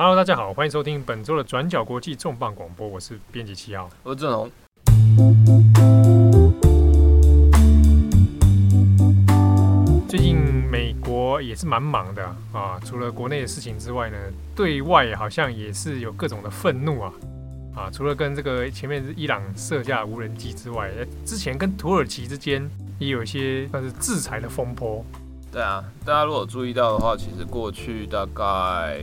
[0.00, 4.48] Hello，大家好，欢迎收听本周的转角国际重磅广播，我是编辑七号，我是郑龙。
[10.08, 10.36] 最近
[10.70, 14.16] 美国也是蛮忙的啊，除了国内的事情之外呢，
[14.54, 17.12] 对外好像也是有各种的愤怒啊
[17.74, 20.92] 啊，除了跟这个前面是伊朗射下无人机之外，
[21.26, 22.70] 之前跟土耳其之间
[23.00, 25.04] 也有一些算是制裁的风波。
[25.50, 29.00] 对啊，大家如果注意到的话，其实过去大概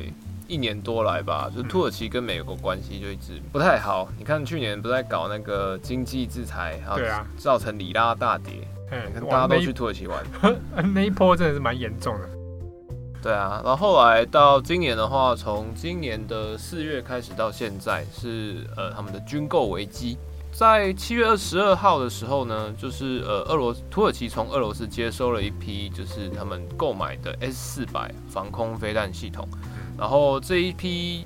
[0.47, 4.07] 一年多来吧，就是土耳其跟美国关系就一直不太好。
[4.17, 8.67] 你看去年不是在搞那个经济制裁，对啊，造成里拉大跌。
[8.91, 10.23] 哎，大家都去土耳其玩，
[10.93, 12.29] 那一波真的是蛮严重的。
[13.23, 20.15] 对啊，然后后来到今年的话，从今年的四月开始到现在是呃他们的军购危机。
[20.51, 29.45] 在七月二十二号的时候呢，就是呃俄罗土耳其从俄罗斯接收了一批就是他们购买的 S 四百防空飞弹系统，
[29.97, 31.25] 然后这一批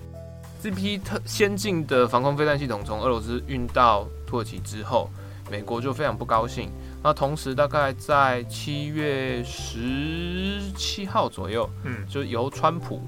[0.62, 5.10] 这批特先进的防空飞弹系统从俄罗斯运到土耳其之后，
[5.49, 6.70] 美国就非常不高兴。
[7.02, 13.02] 那同时，大概在七月十七号左右，嗯，就由川普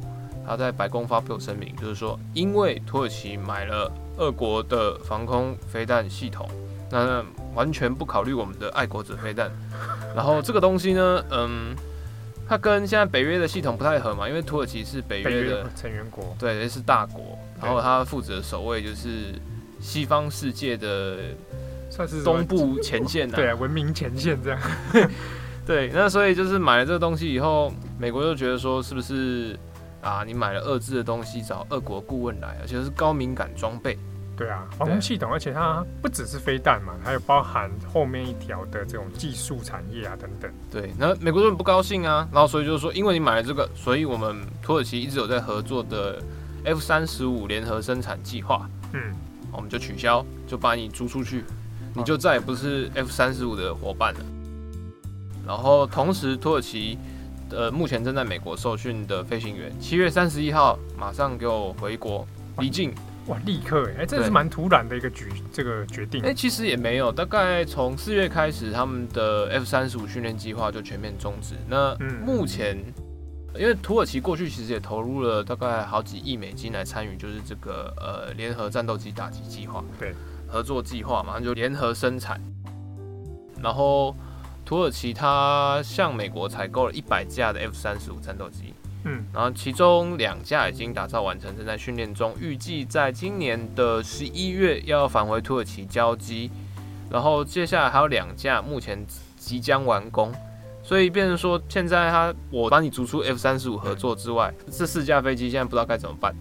[0.47, 6.49] 他在白宫发表声明，就是说，因为土耳其买了俄国的防空飞弹系统，
[6.89, 7.21] 那
[7.53, 9.51] 完全不考虑我们的爱国者飞弹。
[10.15, 11.75] 然后这个东西呢，嗯，
[12.51, 19.33] 它跟现在北约的系统不太合嘛，因为土耳其是北约的成员国，对，是大国，然后它负责守卫就是
[19.79, 21.17] 西方世界的。
[21.89, 24.59] 算是东部前线的，对啊，文明前线这样。
[25.65, 29.57] 对，那所以就是买了这个东西以后，美国就觉得说，是不是
[30.01, 30.23] 啊？
[30.25, 33.97] 你买了俄制的东西，找俄国顾问来，而且是高敏感装备。
[34.41, 40.51] 对啊，防空系统，而且它不只是飞弹嘛，还有包含后面一条的这种技术产业啊等等。
[40.71, 46.19] 对，那美国人不高兴啊，然后所以就是说，因为你买了这个，所以我们土耳其一直有在合作的
[46.65, 49.13] F 三十五联合生产计划，嗯，
[49.51, 51.43] 我们就取消，就把你租出去。
[51.93, 54.19] 你就再也不是 F 三十五的伙伴了。
[55.45, 56.97] 然后同时，土耳其
[57.51, 62.25] 呃目前正在美国受训的飞行员，七月三十一号马上给我回国
[62.57, 62.91] 离境。
[63.31, 66.21] 哇，立刻哎，这是蛮突然的一个举这个决定。
[66.21, 71.55] 哎，其实也没有，大概从四月开始，他们的 F 三十五训练计划就全面终止。
[71.69, 72.77] 那目前，
[73.55, 79.81] 因为土耳其过去其实也投入了大概好几亿美金来参与，就是这个呃联合战斗机打击计划。
[79.97, 80.13] 对。
[80.45, 82.37] 合作计划嘛，就联合生产。
[83.63, 84.13] 然后
[84.65, 96.51] 土耳其它向美国采购了一百架的 F 三十五战斗机，嗯，然后其中两架已经打造完成，正在训练中，预计在今年的十一月要返回土耳其交机。
[97.09, 99.05] 然后接下来还有两架，目前
[99.37, 100.31] 即将完工。
[100.83, 106.35] 所以变成说，现在他我帮你逐出 F 三十五合作之外，这四架飞机现在不知道该怎么办。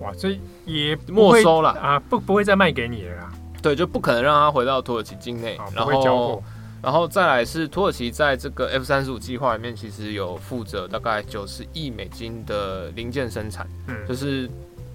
[0.00, 3.32] 哇，这也没收了啊，不不会再卖给你了啦。
[3.62, 6.42] 对，就不可能让他回到土耳其境内，哦，然后
[6.82, 14.50] 然后再来是土耳其在这个 F 三十五计划里面，其实有负责大概九十亿美金的零件生产，嗯，就是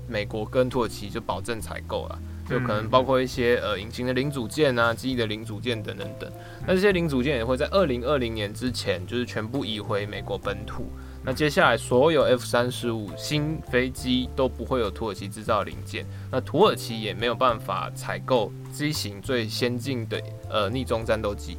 [0.05, 6.29] 美国跟土耳其就保证采购了，就可能包括一些呃引擎的零组件啊、机翼的零组件等等等。
[6.67, 10.91] 那这些零组件也会在二零二零年之前，就是全部移回美国本土。
[11.23, 21.57] 那接下来，所有 F 三十五新飞机都不会有土耳其制造零件，那土耳其也没有办法采购机型最先进的呃逆中战斗机。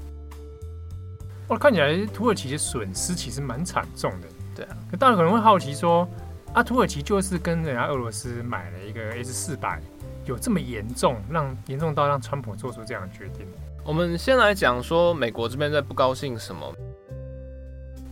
[1.48, 4.28] 我看起来土耳其的损失其实蛮惨重的。
[4.54, 6.06] 对啊，可大家可能会好奇说，
[6.52, 9.80] 啊，土耳其就是跟人家俄罗斯买了一个 S 四百，
[10.26, 13.46] 有这么严重，让严重到让川普做出这样的决定？
[13.82, 16.74] 我们先来讲说，美国这边在不高兴什么？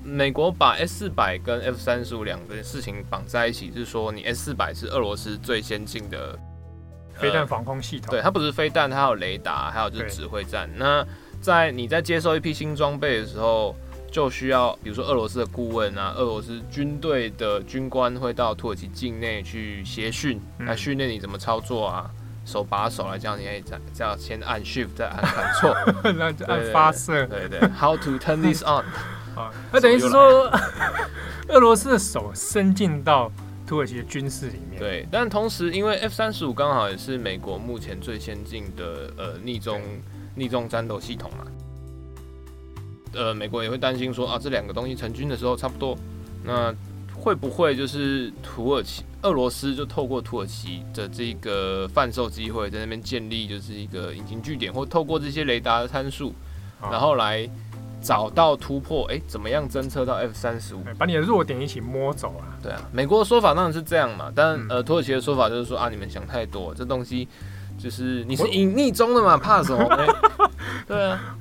[0.02, 6.38] 美国把 S 四百跟 F 三十五两个事情绑在一起，就是说你 S 四百是俄罗斯最先进的
[7.14, 10.70] 飞弹防空系统，对，它不是飞弹，它有雷达，还有就是指挥战。
[10.76, 11.04] 那
[11.40, 13.74] 在你在接收一批新装备的时候，
[14.10, 22.10] 就需要比如说俄罗斯的顾问啊，俄罗斯军队的军官会到土耳其境内去协训，来训练你怎么操作啊，
[22.44, 23.62] 手把手来教你，哎，
[23.92, 25.76] 这样先按 Shift 再按反错，
[26.16, 28.84] 那就按发射，对对，对，How to turn this on。
[29.36, 30.50] 啊，那等于是说，
[31.48, 33.30] 俄罗斯的手伸进到
[33.66, 34.78] 土耳其的军事里面。
[34.80, 39.78] 对，但同时，因为 F 三十五刚好也是美国目前最先进的呃匿踪
[40.36, 41.46] 匿踪战斗系统嘛。
[43.14, 45.96] 呃，美国也会担心说啊，这两个东西成军的时候差不多，
[46.44, 46.74] 那
[47.14, 56.32] 会不会就是土耳其俄罗斯就透过土耳其的这个贩售机会，在那边建立就是一个隐形据点，或透过这些雷达的参数，
[56.80, 57.48] 然后来。
[58.02, 62.54] 找到突破，哎、欸，怎么样侦测到 F 三十五，把你的弱点一起摸走啊？
[62.62, 67.26] 对啊，美国的说法当然是这样嘛，但、嗯、呃，土耳其的说法就是说啊，你们想太多，这东西
[67.76, 69.84] 就是你是隐匿中的嘛，怕什么？
[70.86, 71.36] 对啊。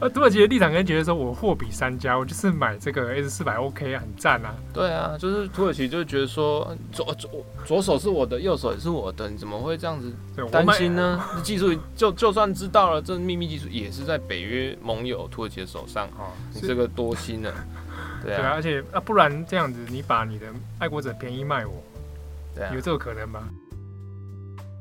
[0.00, 4.52] 呃，土耳其的立场跟觉得说，我货比三家，我就是买这个 S 四百 OK 啊，很赞啊。
[4.74, 7.30] 对啊，就是土耳其就觉得说，左左
[7.64, 10.12] 左手是我的，右手也是我的，你怎么会这样子
[10.50, 11.22] 担心呢？
[11.44, 16.08] 技术就就算知道了，这秘密技术也是在北约盟友土耳其的手上。
[16.18, 17.54] 哦，你这个多心了。
[18.24, 20.48] 对啊，对啊，而且啊，不然这样子，你把你的
[20.80, 21.80] 爱国者便宜卖我，
[22.56, 23.48] 对啊，有这个可能吗？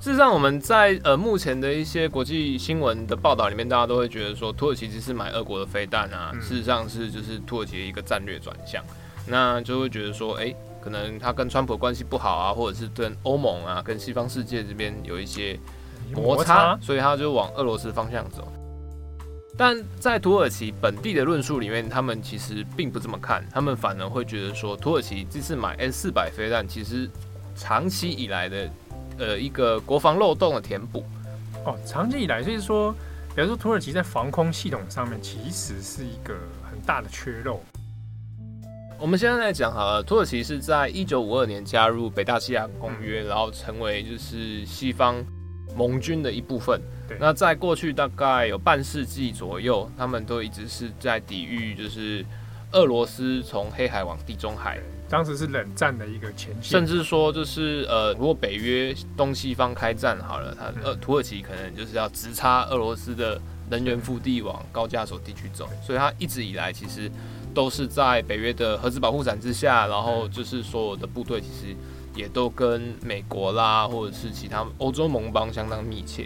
[0.02, 6.34] 事实上，我们在呃目前的一些国际新闻的报道里面，大家都会觉得说，土耳其其实买俄国的飞弹啊。
[6.42, 8.84] 事实上是就是土耳其的一个战略转向，
[9.28, 10.52] 那就会觉得说，哎，
[10.82, 15.60] 可能他跟川普关系不好啊，或者是跟欧盟啊、跟西方世界这边有一些
[16.16, 18.52] 摩擦，所以他就往俄罗斯方向走。
[19.56, 27.08] 但在土耳其本地的论述里面，他们其实并不这么看，他们反而会觉得说，土耳其这次买 S 四百飞弹，其实
[27.56, 28.68] 长期以来的。
[29.22, 31.06] 呃，一个国防漏洞的填补。
[31.64, 32.92] 哦，长期以来，就是说，
[33.36, 36.34] 比如说土耳其在防空系统上面其实是一个
[36.68, 37.62] 很大的缺漏。
[39.00, 45.16] 我们现在来讲好了，土耳其是在一九五二年加入北大西洋公约，嗯，然后成为就是西方
[45.76, 46.82] 盟军的一部分。
[47.08, 47.16] 对。
[47.20, 52.26] 那在过去大概有半世纪左右，他们都一直是在抵御，就是
[52.72, 54.80] 俄罗斯从黑海往地中海。
[55.12, 63.38] 当时是冷战的一个前线，甚至说就是呃，如果北约东西方开战好了，他呃土耳其可能就是要直插俄罗斯的
[63.70, 67.12] 能源腹地往高加索地区走，所以他一直以来其实
[67.54, 71.76] 都是在北约的核子保护伞之下，然后就是所有的部队其实
[72.16, 76.26] 也都跟美国啦或者是其他欧洲盟邦相当密切。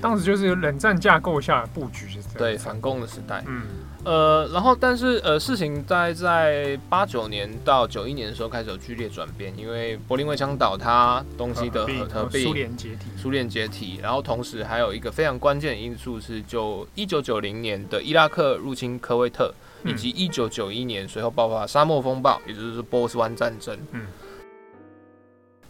[0.00, 3.62] 当时就是有冷战架构下的布局，是对反攻的时代，嗯。
[4.06, 19.52] 呃，然后但是呃，事情在在八九年到九一年的时候开始有剧烈转变，因为柏林围墙倒塌，东西的合并，苏联解体，苏联解体，然后同时还有一个非常关键的因素是，就一九九零年的伊拉克入侵科威特，
[19.84, 23.76] 以及一九九一年随后爆发沙漠风暴，也就是波斯湾战争。
[23.90, 24.06] 嗯，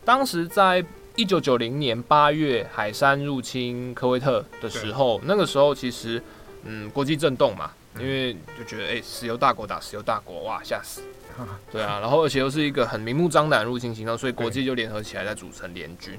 [0.04, 0.84] 当时在
[1.14, 6.22] 一九九零年八月海山入侵科威特的时候，那个时候其实
[6.64, 7.70] 嗯，国际震动嘛。
[7.98, 11.00] 因为就觉得，哎、欸，石油大国打石油大国，哇，吓死！
[11.72, 16.14] 对啊，然后而且又是一个很明目张胆入侵行动，所以国际就联合起来在组成联军。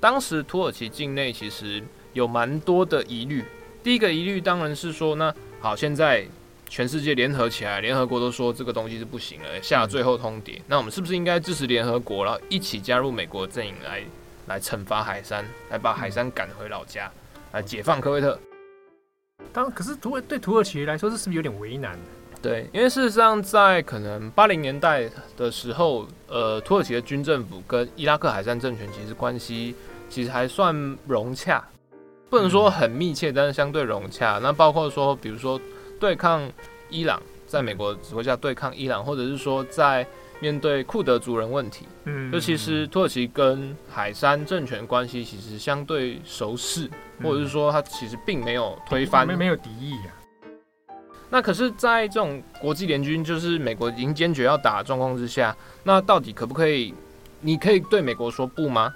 [0.00, 1.82] 当时土耳其境内其实
[2.14, 3.44] 有蛮多的疑虑。
[3.82, 6.24] 第一个疑虑当然是说，那好，现在
[6.70, 14.02] 全世界联合起来，联合国都说这个东西是不行了，下了最后通牒，那我们是不是应该支持联合国，然后一起加入美国阵营来
[14.46, 17.12] 来惩罚海山，来把海山赶回老家，
[17.52, 18.40] 来解放科威特？
[19.58, 21.98] 当可是土耳对土耳其来说，这是不是有点为难？
[22.40, 29.74] 对，因为事实上在可能八零年代的时候，呃，土耳其的军政府跟伊拉克海战政权其实关系
[30.08, 31.60] 其实还算融洽，
[32.30, 34.38] 不能说很密切，但是相对融洽。
[34.40, 35.60] 那包括说，比如说
[35.98, 36.48] 对抗
[36.88, 40.06] 伊朗，在美国指挥下对抗伊朗，或者是说在
[40.40, 46.88] 面对库德族人问题，嗯，就其实土耳其跟海山政权关系其实相对熟识。
[47.20, 50.94] 或者是说，他其实并没有推翻，没没有敌意啊。
[51.28, 56.94] 那可是，在这种国际联军就是美国已经坚决要打的状况之下，那到底可不可以？
[57.40, 58.94] 你可以对美国说不吗？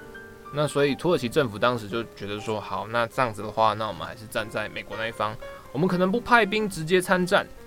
[0.55, 5.37] 那所以土耳其政府当时就觉得说，好，那这样子的话，那我们还是站在美国那一方。
[5.73, 7.62] 我们可能不派兵直接参战，嗯，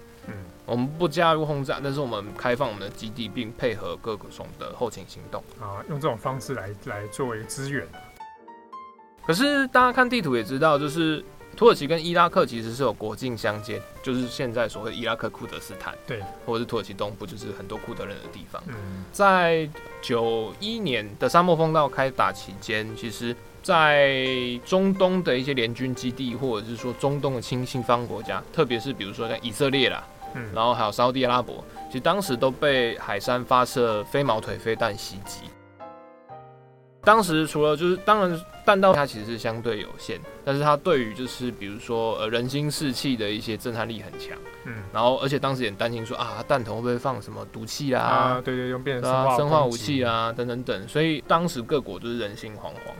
[0.65, 7.87] 我们不加入轰炸，但是我们开放我们的基地，并配合各种的后勤行动啊，用这种方式来来作为资源。
[9.25, 11.23] 可是大家看地图也知道，就是
[11.55, 18.61] 土耳其跟伊拉克其实是有国境相接，就是现在所谓伊拉克库德斯坦，对，或者是土耳其东部，就是很多库德人的地方。
[18.67, 19.67] 嗯，在
[20.01, 24.23] 九一年的沙漠风暴开打期间，其实，在
[24.65, 30.03] 中东的一些联军基地，或者是说中东的亲西方国家，特别是比如说像以色列啦，
[30.35, 35.41] 嗯，然后还有沙乌地阿拉伯，其实当时都被海山发射飞毛腿飞弹袭击。
[37.01, 52.95] 当时除了就是，当然弹道它其实是相对有限，但是它对于就是比如说呃人心士气的一些震撼力很强，嗯，然后而且当时也担心说啊弹头会不会放什么毒气啊，啊对对，用变成生化生化武器啊等等等，所以当时各国都是人心惶惶。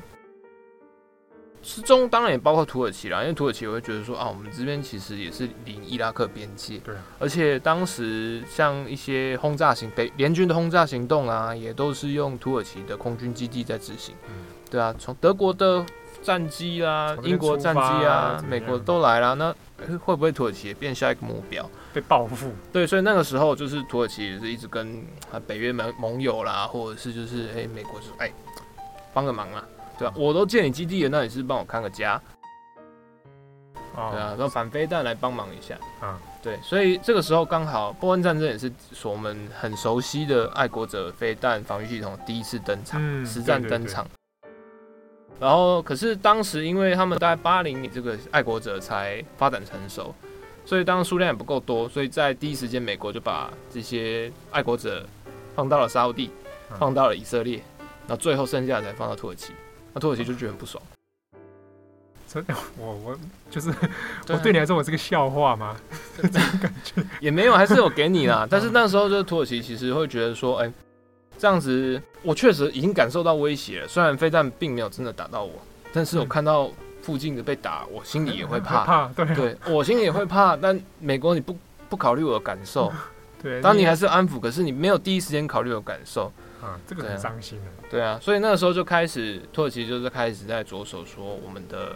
[1.66, 15.84] 其中当然也包括土耳其啦，因为土耳其也会觉得说啊，我们这边其实也是临伊拉克边界，对，而且当时像一些轰炸行北联军的轰炸行动啊，也都是用土耳其的空军基地在执行，嗯，对啊，从德国的
[16.22, 19.46] 战机啊，英国战机啊，美国都来了，那
[19.80, 22.52] 欸，会不会土耳其也变下一个目标，被报复？
[22.72, 28.32] 对，所以那个时候就是土耳其也是一直跟啊北约盟盟友啦，或者是就是哎、欸，美国就说哎，
[29.14, 29.64] 帮个忙啊，
[29.98, 30.18] 对吧、啊？
[30.18, 32.22] 我都建你基地了，那你是帮我看个家。
[33.96, 35.78] 哦、对啊，让反飞弹来帮忙一下。
[36.02, 38.70] 啊，对，所以这个时候刚好波恩战争也是
[39.04, 44.06] 我们很熟悉的爱国者飞弹防御系统第一次登场，嗯、实战登场。
[45.40, 50.14] 然后，可是当时因为他们大概八零年这个爱国者才发展成熟，
[50.66, 55.06] 所以当数量也不够多，所以在第一时间美国就把这些爱国者
[55.54, 56.32] 放到了沙乌地，
[56.80, 57.58] 放到了以色列，
[58.08, 59.54] 然后最后剩下的才放到土耳其。
[59.96, 60.84] 那土耳其就觉得很不爽。
[62.78, 63.18] 我我
[63.50, 63.74] 就是
[64.28, 65.74] 我对你来说我是个笑话吗？
[66.22, 68.46] 这种感觉也没有，还是有给你啦。
[68.52, 70.70] 但是那时候就是土耳其其实会觉得说，哎，
[71.38, 73.88] 这样子我确实已经感受到威胁了。
[73.88, 75.54] 虽然飞弹并没有真的打到我，
[75.94, 76.70] 但是我看到
[77.02, 78.84] 附近的被打，我心里也会怕。
[78.84, 80.58] 怕，对对，我心里也会怕。
[80.58, 82.92] 但美国你不不考虑我的感受，
[83.42, 86.30] 对，当你还是安抚，可是你没有第一时间考虑我的感受，
[86.66, 87.66] 啊，这个很伤心的。
[87.90, 91.96] 对啊，所以那个时候就开始土耳其就是开始在着手说我们的。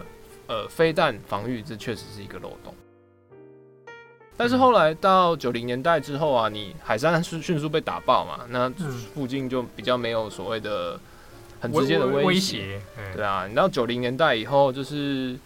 [0.52, 2.74] 呃，飞弹防御这确实是一个漏洞，
[4.36, 8.68] 但是后来到九零年代之后啊，你海山是迅速被打爆嘛，那
[9.14, 11.00] 附近就比较没有所谓的
[11.62, 12.82] 很直接的威胁，
[13.16, 15.38] 对啊，你到九零年代以后，就是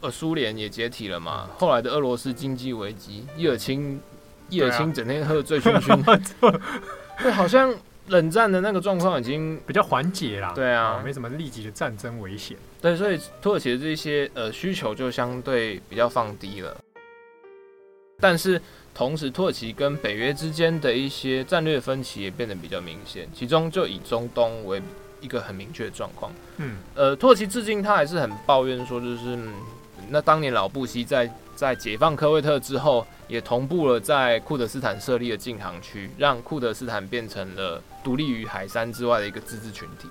[0.00, 4.00] 呃苏联也解体了嘛，后来的俄罗斯经济危机，叶尔钦
[4.48, 6.20] 叶尔钦整天喝醉醺醺，
[7.22, 7.72] 对，好像。
[8.12, 12.56] 冷战的那个状况已经比较缓解了，对啊，没什么立即的战争危险。
[12.80, 16.76] 对，所以土耳其的这些呃需求就相对比较放低了。
[18.20, 18.60] 但是
[18.94, 24.80] 同时，土耳其跟北约之间的一些战略分歧也变得比较明显，其中就以中东为
[25.22, 26.30] 一个很明确的状况。
[26.58, 29.54] 嗯，呃，土耳其至今他还是很抱怨说，就是、嗯、
[30.10, 33.06] 那当年老布希在在解放科威特之后。
[33.28, 40.06] 也同步了在库德斯坦设立的禁航区，让库德斯坦变成了独立于海山之外的一个自治群体。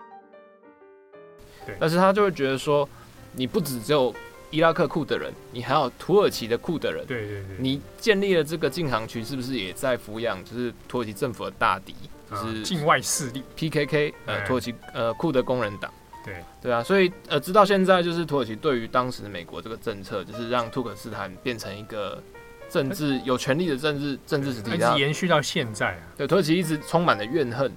[1.63, 2.89] 对，但是他就会觉得说，
[3.33, 4.11] 你不只只有
[4.49, 7.05] 伊拉克库的人，你还有土耳其的库的人。
[7.05, 11.93] 对对对，你建立了这个禁航区，是不是也在抚养就是土耳其政府的大敌，
[12.27, 15.93] 就是境外势力 PKK，呃，土耳其呃库德工人党。
[16.23, 22.21] 对对啊，所以呃，直到现在就是土耳其对于当时美国这个政策，就是让土克斯坦变成一个。
[22.69, 25.99] 政治有权力的政治政治实体，一直延续到现在啊。
[26.15, 27.69] 对，土耳其一直充满了怨恨。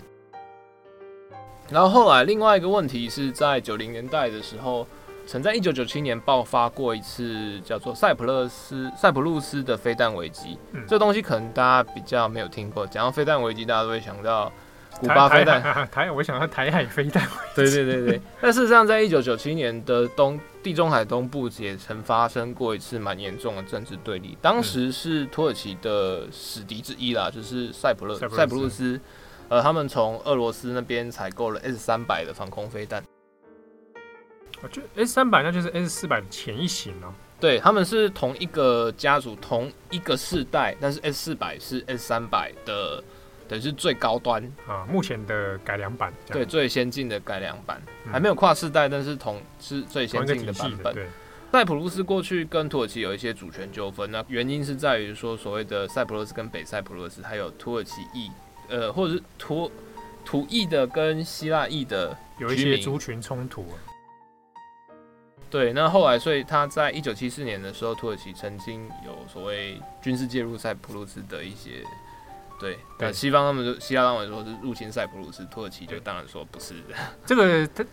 [1.68, 4.86] 然后后来另外一个问题是在九零年代的时候，
[5.26, 10.56] 曾在一九九七年爆发过一次叫做塞普勒斯塞浦路斯的飞弹危机。
[10.70, 12.86] 嗯，这东西可能大家比较没有听过。
[12.86, 14.52] 讲到飞弹危机，大家都会想到。
[15.00, 17.26] 古巴飞弹，台，台，我想要台海飞弹。
[17.54, 24.38] 对对对对，但事实上，在一九九七年的东地中海东部也曾发生过一次蛮严重的政治对立。
[24.40, 28.98] 当时是土耳其的死敌之一啦，就是塞浦勒塞浦路斯，
[29.48, 33.02] 呃，他们从俄罗斯那边采购了 S 三百的防空飞弹。
[34.70, 37.12] 就 S 三百，那就是 S 四百的前一型哦。
[37.38, 43.02] 对，他们是同一个家族，同一个世代，但是 S 四百是 S 三百的。
[43.54, 51.08] 等于是最高端啊，目前的改良版，对，最先进的改良版，嗯，还没有跨世代，但是同是最先进的版本。
[51.52, 58.28] 塞浦路斯过去跟土耳其有一些主权纠纷，那原因是在于说所谓的塞浦路斯跟北塞浦路斯，还有土耳其裔，
[58.68, 59.70] 呃，或者是土
[60.24, 63.64] 土裔的跟希腊裔的有一些族群冲突。
[65.48, 71.84] 对，那后来，所以他在一九七四年的时候，土耳其曾经有所谓军事介入塞浦路斯的一些。
[72.58, 76.94] 对，但西方他们就希腊当然说是入侵塞浦路斯，土耳其就当然说不是的。
[77.26, 77.84] 这个他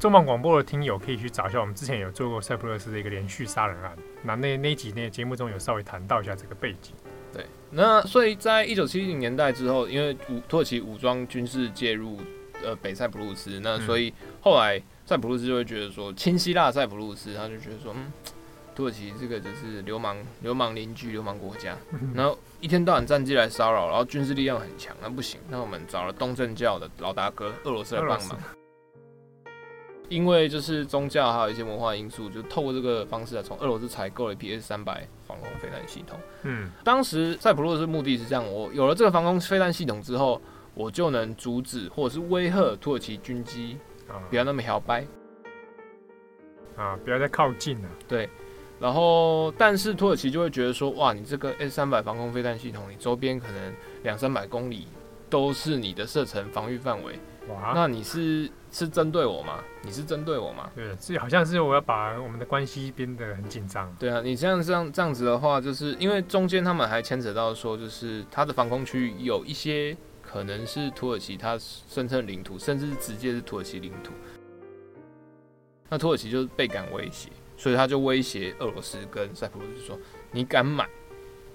[0.00, 6.92] 重磅广播的听友可以去找一下，我们之前有做过塞浦路斯的一个连续杀人案，那那那几那节目中有稍微谈到一下这个背景。
[7.32, 12.18] 对，那所以在一九七零年代之后，因为武土耳其武装军事介入
[12.64, 18.12] 呃北塞浦路斯，那所以后来塞浦路斯就会觉得说亲希腊塞浦路斯，他就觉得说嗯。
[18.76, 21.74] 土耳其这个就是流氓、流氓邻居、流氓国家，
[22.14, 28.38] 然后一天到晚战机来骚扰，然后军事力量很强，那不行，那我们找了东正教的老大哥俄罗斯来帮忙，
[30.10, 36.18] 因为就是宗教还有一些文化因素，就透过这个方式啊从俄罗斯采购了一批 S 三百防空飞弹系统。
[36.42, 40.38] 嗯，当时塞浦路斯目的是这样，我有了这个防空飞弹系统之后，
[40.74, 43.78] 我就能阻止或者是威吓土耳其军机，
[44.28, 45.06] 不要那么摇摆，
[46.76, 48.28] 啊，不要再靠近了，对。
[48.78, 54.86] 然后，但是土耳其就会觉得说，哇，你这个 S 三百防空飞弹系统，你周边可能两三百公里
[55.30, 57.18] 都是你的射程防御范围。
[57.48, 59.62] 哇，那你是是针对我吗？
[59.82, 60.68] 你是针对我吗？
[60.74, 63.94] 对，这好像是我要把我们的关系变得很紧张。
[63.98, 74.12] 对啊，你这样这样这样子的话，就是因为中间他们还牵扯到说，就是他的防空区域有一些可能是土耳其他声称领土，甚至是直接是土耳其领土。
[75.88, 79.98] 那土耳其就是倍感威胁，所以他就威胁俄罗斯跟塞浦路斯说
[80.30, 80.86] ：“你敢买，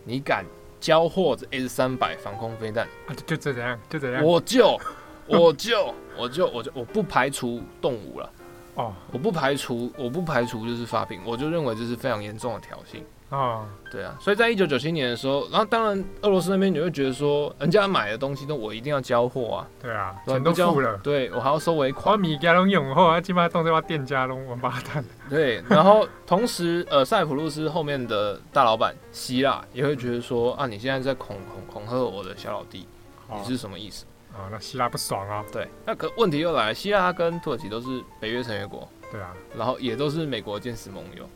[0.03, 0.45] 你敢
[0.79, 3.15] 交货这 S 三百防空飞弹啊？
[3.25, 4.79] 就就这样，就这样，我就。”
[5.27, 8.29] 我就我就我就我不排除动武了
[8.73, 32.85] 哦，我不排除我不排除就是发病，我就认为这是非常严重的挑衅啊，对啊，所以在一九九七年的时候，然后当然俄罗斯那边你会觉得说，人家买的东西都我一定要交货啊，对啊，钱都付了，对我还要收尾款，我米加隆用后，基本上动这把店家龙王八蛋，对，然后同时呃塞浦路斯后面的大老板希腊也会觉得说啊，你现在在恐恐恐吓我的小老弟，
[33.33, 34.05] 你是什么意思？
[34.33, 35.43] 啊、哦，那希腊不爽啊！
[35.51, 41.29] 对，那可问题又来了，希腊它跟土耳其都是北约成员国，对啊，然后也都是美国坚实盟友。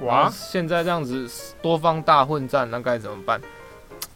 [0.00, 1.28] 哇，现在这样子
[1.62, 3.40] 多方大混战，那该怎么办？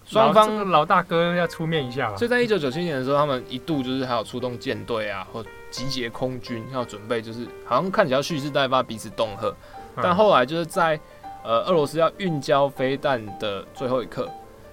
[0.05, 2.17] 双方老，老大哥要出面一下了。
[2.17, 9.49] 所以在一九九七年的时候，他们一度就是还有出动舰队啊，或集结空军，要准备就是好像看起来蓄势待发，彼此恫吓。
[9.49, 10.99] 嗯、但后来就是在
[11.45, 14.29] 呃俄罗斯要运交飞弹的最后一刻。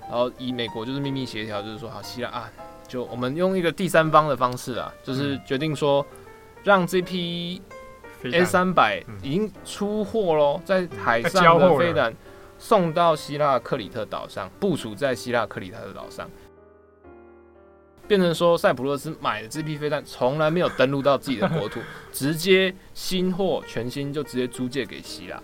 [0.10, 2.50] 然后以美国就是秘密协调，就是说好，希腊啊，
[2.88, 6.06] 就我们用一个第三方的方式啊，就是决定说，
[6.64, 7.62] 让这批
[8.24, 12.14] S 三百已经出货喽，在海上的飞弹
[12.58, 16.30] 送到希腊克里特岛上，部署在希腊克里特岛上，
[18.08, 21.80] 变成说塞浦路斯买的这批飞弹从来没有登陆到自己的国土，
[22.12, 25.42] 直接新货全新就直接租借给希腊。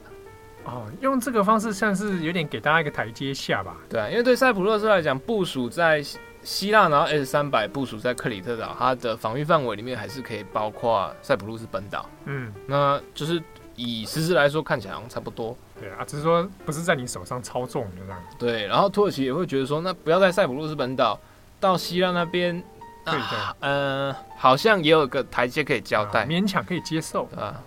[0.65, 3.75] 哦，用这个方式算是有点给大家一个台阶下吧。
[3.89, 6.01] 对啊，因为对塞浦路斯来讲，部署在
[6.43, 12.09] 希腊，然后 S 三百部署在克里特岛，它的防御范围里面还是可以包括塞浦路斯本岛。
[12.25, 13.41] 嗯，那就是
[13.75, 15.57] 以实质来说，看起来好像差不多。
[15.79, 18.35] 对啊，只是说不是在你手上操纵就这样子。
[18.38, 21.19] 对，然后土耳其也会觉得说，那不要在塞浦路斯本岛，
[21.59, 22.62] 到希腊那边，
[23.05, 27.62] 对对，呃，好像也有个台阶可以交代，啊，勉强可以接受啊。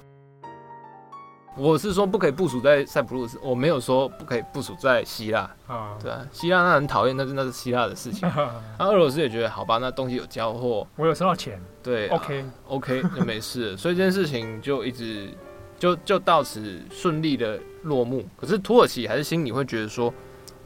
[1.56, 5.96] 我是说不可以部署在塞浦路斯，我没有说不可以部署在希腊啊。
[6.02, 8.30] 对啊，希腊那很讨厌，那是那是希腊的事情。
[8.78, 13.76] 那俄罗斯也觉得好吧，那东西有交货，我有收到钱，对，OK、啊、OK 就没事了。
[13.78, 15.30] 所以这件事情就一直
[15.78, 18.28] 就就到此顺利的落幕。
[18.36, 20.12] 可是土耳其还是心里会觉得说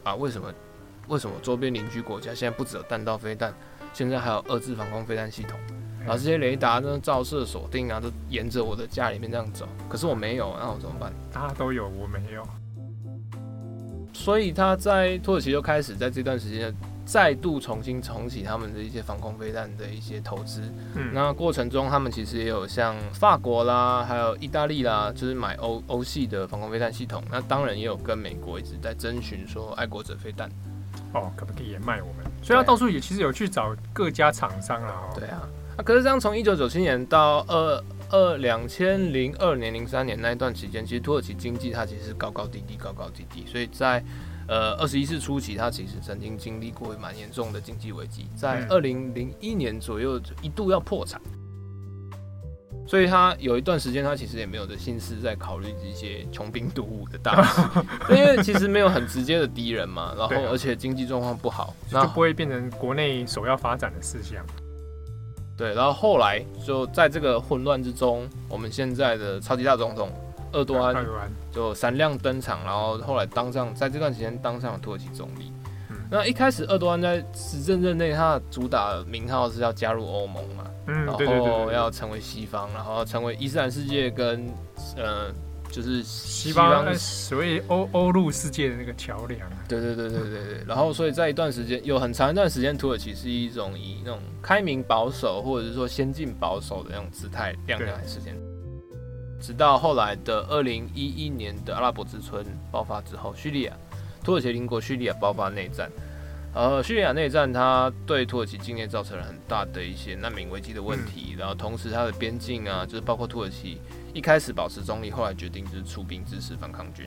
[0.02, 0.52] 啊，为什么
[1.06, 3.54] 为什么周边邻居国家现在不只有弹道飞弹，
[3.92, 5.56] 现在还有二次防空飞弹系统？
[6.06, 9.68] 把这些雷达呢照射锁定啊，都沿着我的家里面这样走。
[9.88, 11.12] 可是我没有，那我怎么办？
[11.32, 12.46] 大家都有，我没有。
[14.12, 16.74] 所以他在土耳其就开始在这段时间
[17.06, 20.62] 再度重新重启他们的一些防空飞弹的一些投资。
[20.94, 27.22] 嗯，那过程中他们其实也有像法国啦，还有意大利啦，就是买欧欧系的防空飞弹系统。
[27.30, 30.50] 那当然也有跟美国一直在征询说爱国者飞弹，
[31.14, 32.26] 哦，可不可以也卖我们？
[32.42, 35.08] 所以他到处也其实有去找各家厂商啊。
[35.14, 35.48] 对啊。
[35.82, 43.44] 可是这样，从一九九七年到二二两千零二年、零三年那一段期间，其实土耳其经济它其实是高高低低、高高低低。
[43.46, 44.02] 所以在
[44.48, 51.20] 呃二十一世初期，它其实曾经经历过蛮严重的经济危机，在二零零一年左右一度要破产。
[52.86, 57.62] 所以他有一段时间，他其实也没有的心思在考虑这些穷兵黩武的大事，
[58.10, 60.12] 因为其实没有很直接的敌人嘛。
[60.18, 64.44] 然后而且经济状况不好，那就不会变成国内首要发展的事项。
[65.60, 70.10] 对，然后后来就在这个混乱之中，我们现在的超级大总统
[70.54, 71.06] 厄多安
[71.52, 75.52] 就闪亮登场，然后后来当上，在这段时间当上了土耳其总理。
[75.90, 84.48] 嗯、那一开始厄多安在执政任内，他的主打名号是要加入欧盟嘛，嗯、然后要成为西方，然后成为伊斯兰世界跟
[84.96, 85.30] 呃。
[85.70, 89.40] 就是西方所谓欧欧陆世界的那个桥梁。
[89.48, 90.64] 啊对对对对对对。
[90.66, 98.36] 然后，所以在一段时间，有很长一段时间，土耳其是一种以那种开明保守，或者是说先进保守的那种姿态亮亮的时间。
[99.40, 103.72] 直到后来的二零一一年的阿拉伯之春爆发之后，叙利亚，
[104.22, 105.90] 土耳其邻国叙利亚爆发内战。
[106.52, 111.34] 呃，叙利亚内战，它对土耳其境内造成了很大的一些难民危机的问题。
[111.38, 113.80] 然后，同时它的边境啊，就是包括土耳其。
[114.12, 117.06] 一开始保持中立，后来决定就是出兵支持反抗军。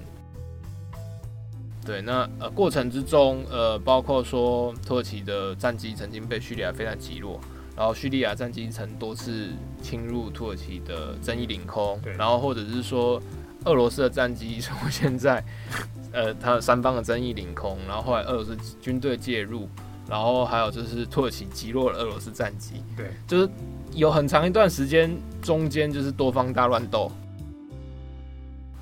[1.85, 7.41] 对，那呃过程之中，呃包括说土耳其的战机曾经被叙利亚飞弹击落，
[7.75, 9.49] 然后叙利亚战机曾多次
[9.81, 13.21] 侵入土耳其的争议领空，然后或者是说
[13.65, 15.43] 俄罗斯的战机出现在
[16.11, 19.67] 呃它三方的争议领空，然后后来俄罗斯军队介入，
[20.09, 23.49] 然后还有就是土耳其击落了俄罗斯战机，对，就是
[23.93, 27.11] 有很长一段时间中间就是多方大乱斗。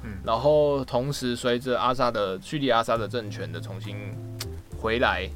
[0.04, 3.96] 嗯，然后同时随着阿萨的叙利亚阿萨德政权的重新
[4.80, 5.30] 回来，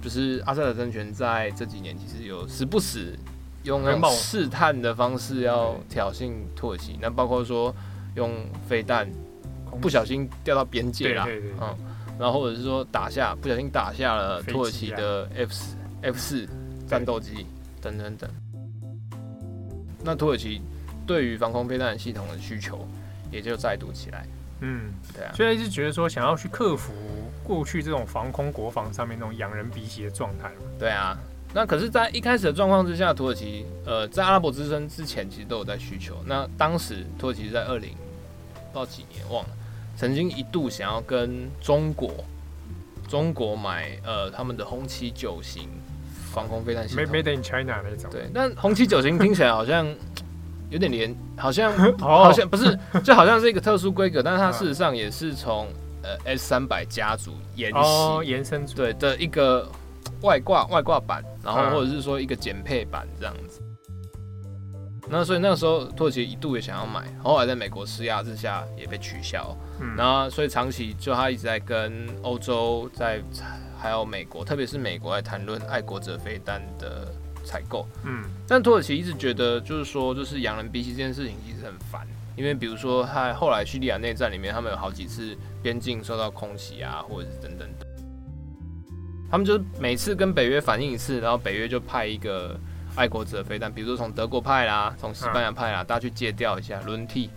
[0.00, 3.18] 就是阿萨德政权在这几年其实有时不时
[3.64, 7.74] 用那种试探的方式要挑衅土耳其，那包括说
[8.16, 8.32] 用
[8.68, 9.10] 飞弹
[9.80, 11.26] 不小心掉到边界啦，
[11.60, 11.76] 嗯，
[12.18, 16.48] 然后或者是说打下不小心打下了土耳其的 F 四 F 四
[16.86, 17.46] 战斗机
[17.80, 18.30] 等等等。
[20.02, 20.60] 那土耳其
[21.06, 22.86] 对于防空飞弹系统的需求。
[23.32, 24.24] 也就再度起来，
[24.60, 26.92] 嗯，对啊，所以一直觉得说想要去克服
[27.42, 31.18] 过去这种防空国防上面那种仰人鼻息的状态，对啊，
[31.52, 36.16] 那可是，在一开始的状况之下，土耳其呃，在阿拉伯之春之前，其实都有在需求。
[36.24, 37.90] 那当时土耳其在二零
[38.74, 39.50] 不知道几年忘了，
[39.96, 42.12] 曾经一度想要跟中国
[43.08, 45.68] 中国买呃他们的红旗九型
[46.32, 49.86] 防空飞弹系统，Made in China 那种，对，但红旗九型听起来好像。
[50.70, 55.68] 有点连，好像 好像不是，就好像是一个特殊规格，但是它事实上也是从
[56.02, 58.74] 呃 S 三百家族沿袭延伸出。
[58.74, 59.70] 对的一个
[60.22, 63.60] 外挂外挂版，然后或者是说一个减配版这样子。
[65.08, 69.56] 那所以那个时候土耳其一度也想要买，后来在美国施压之下也被取消。
[69.80, 73.22] 嗯，然后所以长期就他一直在跟欧洲在
[73.78, 77.12] 还有美国，特别是美国来谈论爱国者飞弹的。
[77.46, 87.86] 采购，嗯，但土耳其一直觉得，就是说，就是洋人逼息这件事情其实很烦，因为比如说他后来叙利亚内战里面，他们有好几次边境受到空袭啊，或者是等等的，
[89.30, 92.58] 他们就是每次跟北约反映一次，然后北约就派一个
[92.96, 97.30] 爱国者飞弹，比如说从德国派啦，从西班牙派啦，大家去借调一下轮替。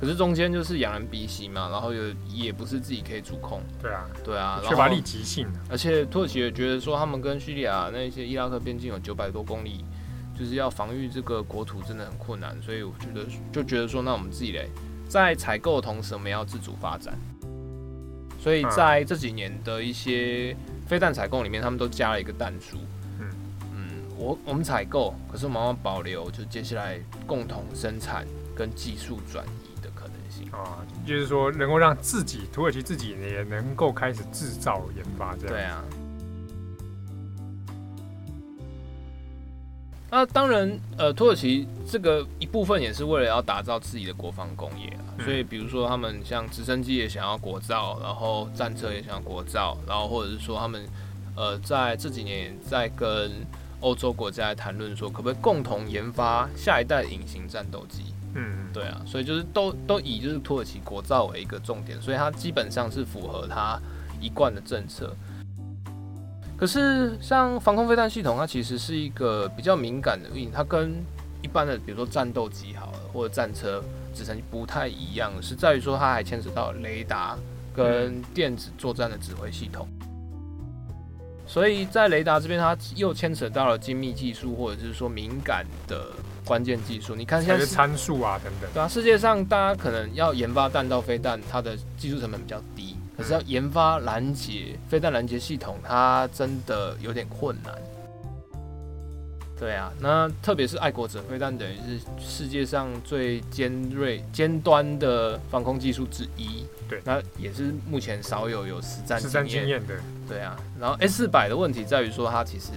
[0.00, 3.62] 可是中间就是仰人鼻息嘛，然后又也不是自己可以主控。
[3.80, 5.46] 对啊，对啊，缺乏立即性。
[5.70, 9.84] 而且土耳其也觉得说，他们跟叙利亚那些伊拉克边境有九百多公里，
[10.38, 12.60] 就是要防御这个国土真的很困难。
[12.60, 14.68] 所以我觉得就觉得说，那我们自己嘞，
[15.08, 17.16] 在采购的同时，我们要自主发展。
[18.38, 20.54] 所以在这几年的一些
[20.86, 22.78] 飞弹采购里面，他们都加了一个弹书。
[24.24, 30.50] 我我们采购，可是我们要保留，就接下来共同生产跟技术转移的可能性。
[30.50, 35.48] 啊，就是说能够让自己土耳其自己也能够开始制造研发这样。
[35.48, 35.84] 对啊。
[40.10, 45.04] 那当然，呃，土耳其这个一部分也是为了要打造自己的国防工业啊。
[45.22, 50.86] 所以，比如说他们像直升机也想要国造，然后战车也想要国造，然后或者是说他们
[51.36, 53.32] 呃在这几年也在跟
[53.84, 58.14] 欧洲国家来谈论说，可不可以共同研发下一代隐形战斗机。
[58.34, 63.78] 嗯，对啊，所以就是都都以就是土耳其国造为一个重点，所以它基本上是符合它
[64.20, 65.14] 一贯的政策。
[66.56, 70.94] 可是像防空飞弹系统，它其实是一个比较敏感的，它跟
[71.42, 77.36] 一般的比如说战斗机好了或者战车直升机不太一样，是在于说它还牵扯到雷达
[77.74, 79.86] 跟电子作战的指挥系统。
[81.46, 86.06] 所以在雷达这边，它又牵扯到了精密技术或者是说敏感的。
[86.46, 97.72] 关键技术，你看现在参数啊等等，对啊，世界上大家可能要研发弹道飞弹，它的技术成本比较低，可是要研发拦截飞弹拦截系统，它真的有点困难。
[99.58, 106.64] 对啊，那特别是爱国者飞弹，等于是世界上最尖锐尖端的防空技术之一。
[106.88, 109.94] 对，那也是目前少有有实战实战经验的。
[110.28, 112.72] 对啊，然后 S 四百的问题在于说，它其实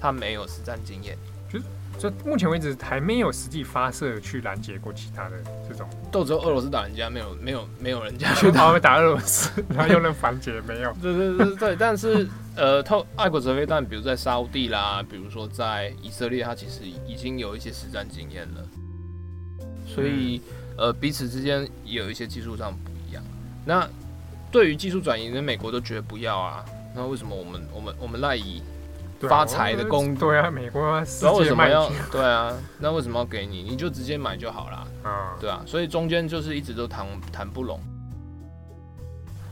[0.00, 1.16] 它没有实战经验，
[1.50, 1.64] 就是。
[1.98, 5.36] 就目前为止还没有实际发射去拦截过其他的
[5.68, 10.92] 这种，都只有俄罗斯打人家，没有没有没有人家去打打俄罗斯，然后又能反击没有？
[11.02, 18.64] 对对对对，但是呃，透爱国者飞弹，比如在沙乌地啦，比如说在以色列，它其实已经有一些实战经验了，
[19.84, 20.40] 所以
[20.76, 23.20] 呃彼此之间也有一些技术上不一样。
[23.66, 23.88] 那
[24.52, 28.62] 对于技术转移，那美国都觉得不要啊，那为什么我们我们我们赖以？
[29.20, 32.52] 发财的工对啊，美国世界为什么要对啊？
[32.78, 33.62] 那为什么要给你？
[33.62, 37.80] 你就直接买就好了啊，对啊，所以中间就是一直都谈谈不拢。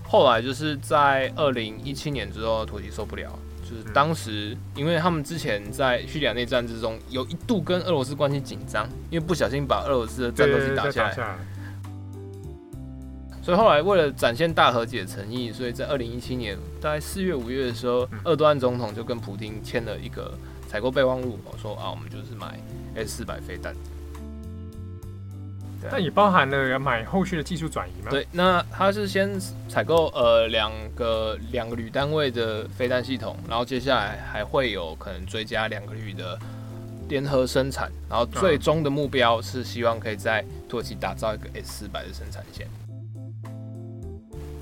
[0.09, 3.37] 后来就是在二零一七年之后，土耳其受不了，
[3.69, 11.39] 就是当时因为他们之前在叙利亚内战之中，有一度跟俄罗斯关系紧张，因为不小心把俄罗斯的战斗机打下来。
[13.47, 22.59] 所以后来为了展现大和解诚意，所以在二零一七年大概四月五月的时候，厄多安总统就跟普丁签了一个采购备忘录，说啊，我们就是买
[22.97, 23.73] S 四百飞弹。
[25.89, 28.11] 但也包含了要买后续的技术转移吗？
[28.11, 36.37] 对，那他是先采购呃两个两个旅单位的飞弹系统，然后接下来还会有可能追加两个旅的
[37.09, 42.67] 联合生产，然后最终的目标是希望可以在土耳其打造一个 S 四百的生产线。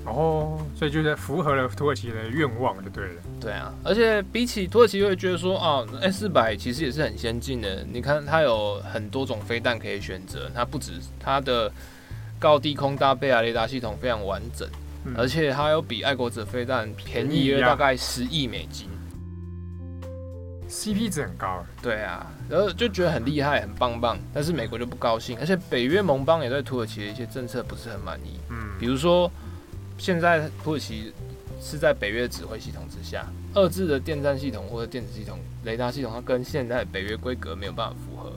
[0.05, 3.21] 哦，所以就是符合了土耳其的愿望就对了。
[3.41, 7.83] 对啊，而且比起土耳其会觉得说啊，S 四百其实也是很先进的。
[7.91, 11.71] 你看它有很多种飞弹可以选择，它不止它的
[12.37, 14.67] 高低空搭配啊，雷达系统非常完整，
[15.05, 18.87] 嗯、而且它有比爱国者飞弹便宜了大概十亿美金
[20.69, 21.65] ，CP 值很高。
[21.81, 24.17] 对啊，然后就觉得很厉害，很棒棒。
[24.33, 28.39] 但是美国就不高兴，而且北约盟邦也对土耳其的一些政策不是很满意。
[28.49, 29.31] 嗯，比如说。
[29.97, 31.11] 现在土耳其
[31.61, 38.31] 是在北约指挥系统之下，二制的电站系统或者电子系统、雷达系统，它跟现在北约规格没有办法符合，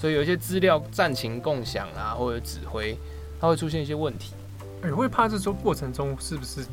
[0.00, 2.96] 所以有一些资料战情共享啊，或者指挥，
[3.40, 4.32] 它会出现一些问题。
[4.82, 6.64] 你、欸、会怕这说过程中是不是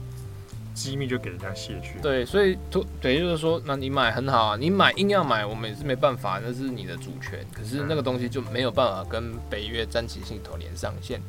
[0.74, 2.00] 机密就给人家泄去？
[2.02, 7.45] 对，所以土等于就是说，那你买很好啊，你买硬要买，我们也是没办法，那是你的主权。
[7.54, 11.22] 可是那个东西就没有办法跟北约战旗系统连上线。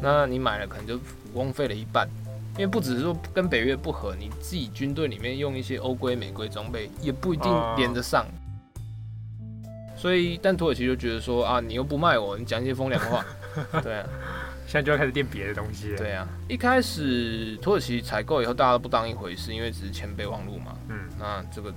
[0.00, 0.98] 那你买了可能就
[1.32, 2.08] 枉费了一半，
[2.54, 8.26] 因为不只是说跟北约不合，你自己军队里面用一些欧规美规装备也不一定连得上。
[9.96, 13.24] 所以，但土耳其就觉得说啊，你又不卖我，你讲一些风凉话，
[13.82, 14.08] 对啊，
[14.66, 15.98] 现在就要开始垫别的东西了。
[15.98, 20.76] 对啊，一开始土耳其采购以后，大家都不当一回事，因为只是签备忘录嘛。
[20.88, 21.72] 嗯，那这个。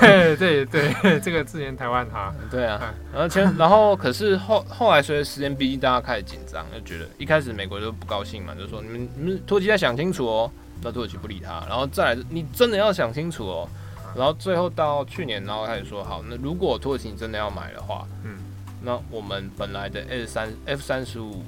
[0.00, 0.64] 对对
[1.02, 10.50] 对， 这个之前台湾哈，对啊，然后前然后可是后后来随着时间逼近，大家开始紧张，就觉得一开始美国就不高兴嘛，就说你们你们土耳其要想清楚哦，
[10.82, 13.68] 那土耳其不理他，然后再来你真的要想清楚哦，
[14.16, 18.38] 然后最后到去年，然后开始说好，那如果土耳其你真的要买的话，嗯，
[18.82, 21.44] 那我们本来的 S 三 F 三十五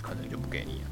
[0.00, 0.88] 可能就不给你了，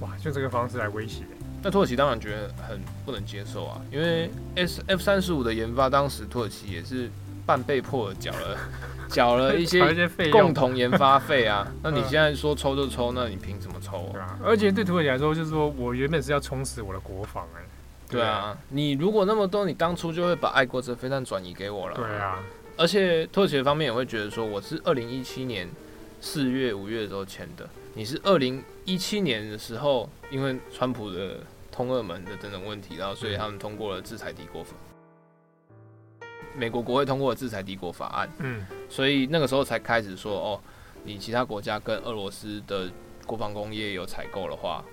[0.00, 1.22] 哇，就这个方式来威胁。
[1.62, 7.10] 那土耳其当然觉得很不能接受啊，因为 S F 三十五的研发，当时土耳其也是
[7.44, 8.56] 半被迫的缴了
[9.10, 9.80] 缴了一些
[10.30, 11.70] 共同研发费啊。
[11.82, 14.12] 那你现在说抽就抽，那你凭什么抽啊？
[14.12, 17.60] 对啊，而且对土耳其来说，就是说我原本是要充实我的国防哎。
[18.08, 21.96] 对啊，你如果那么多，你当初就会把爱国者飞弹转移给我了。
[21.96, 22.40] 对啊，
[22.76, 25.68] 而且土耳其方面也会觉得说，我是二零一七年
[26.20, 27.68] 四月五月的时候签的。
[27.94, 31.40] 你是二零一七年的时候，因为川普的
[31.72, 34.74] 通俄门的等等问题，然后所以他们通过了制裁敌国法，
[36.54, 40.60] 美国国会通过了制裁敌国法案，嗯，所以那个时候才开始说，哦，
[41.04, 42.90] 你其他国家跟俄罗斯的
[43.26, 44.84] 国防工业有采购的话，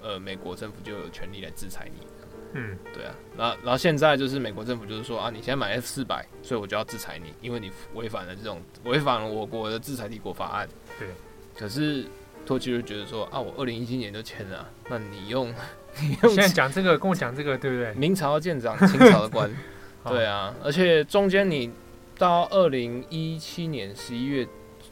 [0.00, 2.06] 呃，美国政府就有权利来制裁你，
[2.54, 11.08] 嗯，对啊，然后然后现在就是美国政府就是说啊，你现在买 F 四百，所以我就要制裁你，因为你违反了这种违反了我国的制裁帝国法案，对，
[11.54, 12.06] 可是。
[12.46, 15.48] 土耳其就觉得说啊，我二零一七年就签了，那你用
[15.98, 17.94] 你用现在讲这个跟我讲这个对不对？
[17.94, 19.50] 明朝的舰长，清朝的官，
[20.04, 21.72] 对啊，而且中间你
[22.18, 24.46] 到二零一七年十一月，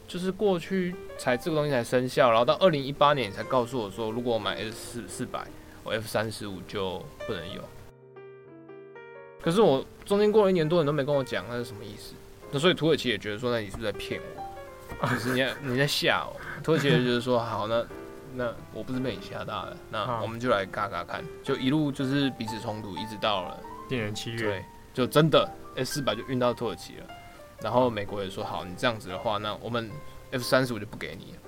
[0.07, 5.45] 就是过去才这个东西才生效，然后到二零一八年你才告诉我说，如果我买 S 四四百，
[5.83, 7.61] 我 F 三十五就不能有。
[9.41, 12.13] 可是我中间过了一年多，你都没跟我讲，那是什么意思？
[12.51, 14.21] 那所以土耳其也觉得说，那你是不是在骗
[15.01, 15.07] 我？
[15.07, 15.43] 就是你
[15.73, 17.85] 你在吓我，土耳其就是说好，那
[18.35, 27.05] 那我不是被你吓大了，那我们就来嘎嘎看，就一路就是彼此冲突，一直到了今年七月，对，就真的 S 四百就运到土耳其了，
[27.61, 29.89] 然后美国也说好，你这样子的话，那我们
[30.31, 31.39] F 三十五就不给你了。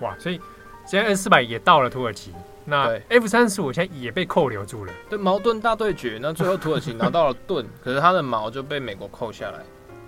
[0.00, 0.40] 哇，所以
[0.88, 2.32] 现在 N 四百也到了土耳其，
[2.64, 9.58] 那 F 三十五现在也被扣留住了，对，矛盾大对决，那最后土耳其拿到了盾， 可是他的矛就被美国扣下来。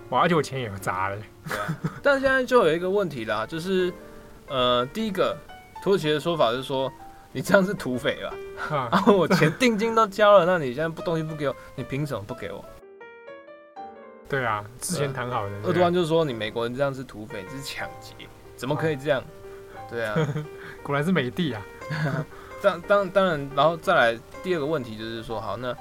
[0.09, 1.17] 哇，而且我钱也砸了。
[1.47, 3.93] 对啊，但现在就有一个问题啦，就是，
[4.47, 5.37] 呃，第一个，
[5.83, 6.91] 土耳其的说法是说，
[7.31, 8.33] 你这样是土匪吧？
[8.91, 12.65] 然 后我钱定金都交了，那你现在不东西不给我，你凭什么不给我？
[14.27, 15.51] 对啊，之前谈好的。
[15.63, 18.15] 鄂图万就是说，你美国人这样是土匪，这是抢劫，
[18.55, 19.23] 怎么可以这样？
[19.89, 20.15] 对啊，
[20.83, 21.65] 果然是美帝啊。
[22.61, 25.75] 当当当然，然后再来第二个问题就是说，好，那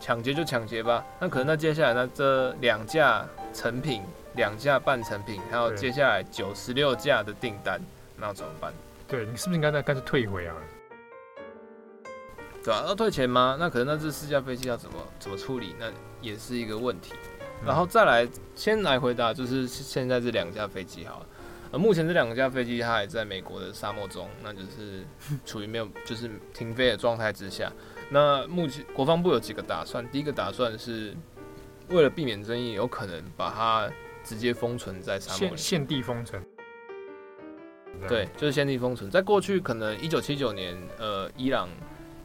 [0.00, 3.26] 抢劫就抢劫吧，那可能那接下来那这两架。
[3.50, 4.02] 成品
[4.34, 7.80] 两架半成品，还有接下来九十六架的订单，
[8.14, 8.72] 那怎么办？
[9.08, 10.54] 对，你是不是应该再干脆退回啊？
[12.62, 13.56] 对啊，要退钱吗？
[13.58, 15.74] 那可能那这四架飞机要怎么怎么处理？
[15.80, 15.86] 那
[16.20, 17.14] 也是一个问题。
[17.64, 21.26] 然后再来，先来回答，就是现在这两架飞机好了。
[21.70, 25.04] 呃，目前这两架飞机它还在美国的沙漠中，那就是
[25.44, 27.72] 处于没有就是停飞的状态之下。
[28.10, 30.06] 那目前国防部有几个打算？
[30.10, 31.14] 第一个打算是。
[31.90, 33.90] 为了避免争议，有可能把它
[34.22, 36.44] 直接封存在沙漠里，现地封存。
[38.06, 39.10] 对，就是限地封存。
[39.10, 41.66] 在过去，可能一九七九年，呃，伊朗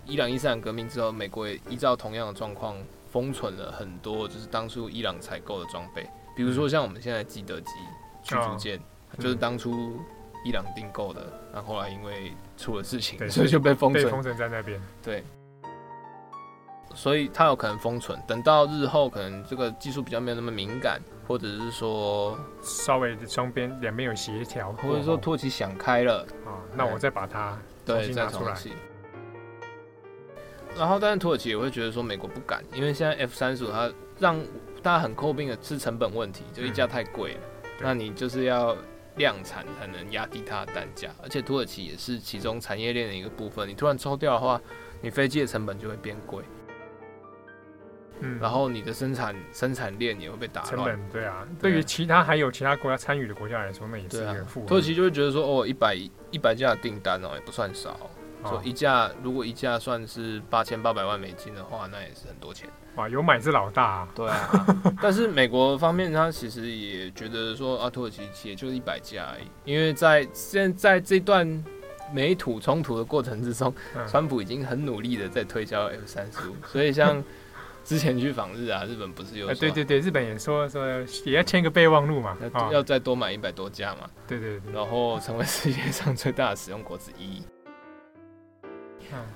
[0.06, 2.75] 伊朗伊斯兰革命之后，美国也依照同样的状况
[3.10, 7.71] 封存了很多，就是当初伊朗采购的装备，比如说像我们现在基德级
[8.21, 8.77] 驱逐舰，
[9.19, 9.99] 就是当初
[10.45, 11.21] 伊朗订购的，
[11.54, 14.82] 然后后来因为出了事情，所以就被封存，被封存在那边。
[15.02, 15.23] 对。
[16.95, 28.56] 所以它有可能封存，等到日后可能这个技术比较没有那么敏感，或者是说稍微双边两边有协调，或者说土耳其想开了啊，那我再把它重新拿出来。
[30.78, 34.39] 然后，但是土耳其也会觉得说美国不敢，因为现在 F 三十五它让
[34.84, 37.69] 大家很诟病的是成本问题，就一架太贵了，嗯。
[37.82, 38.78] 那你就是要
[39.15, 44.60] 量产才能压低它的单价，而且土耳其也是其中产业链的一个部分，你突然抽掉的话，
[45.02, 46.43] 你飞机的成本就会变贵。
[48.19, 50.76] 嗯，然后你的生产生产链也会被打乱。
[50.76, 54.67] 成本对啊，对于其他还有其他国家参与的国家来说，那也是一个负担。
[54.67, 55.95] 土耳其就会觉得说，哦，一百
[56.32, 58.10] 一百架订单哦，也不算少。
[58.43, 62.69] 说一架，如果一架算是八千八百万美金的话，那也是很多钱。
[62.95, 64.08] 哇，有买是老大啊。
[64.13, 64.65] 对啊，
[65.01, 71.63] 但是美国方面他其实也觉得说，啊，土耳其也就一百架而已，因为在现在这段
[72.12, 73.73] 美土冲突的过程之中，
[74.08, 77.23] 川普已经很努力的在推销 F 三十五，所以像。
[77.86, 79.45] 之前去访日啊，日本不是有？
[79.49, 80.88] 哎，对对对，日本也说说
[81.25, 84.10] 也要签个备忘录嘛，要要再多买一百多架嘛。
[84.25, 87.43] 对对对，然后成为世界上最大的使用国之一。